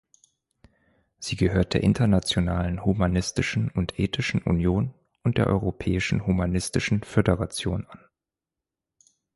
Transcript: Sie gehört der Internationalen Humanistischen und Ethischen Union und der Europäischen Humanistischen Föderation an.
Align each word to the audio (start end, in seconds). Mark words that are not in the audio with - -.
Sie 1.19 1.35
gehört 1.35 1.75
der 1.75 1.83
Internationalen 1.83 2.83
Humanistischen 2.83 3.69
und 3.69 3.99
Ethischen 3.99 4.41
Union 4.41 4.95
und 5.21 5.37
der 5.37 5.45
Europäischen 5.45 6.25
Humanistischen 6.25 7.03
Föderation 7.03 7.85
an. 7.85 7.99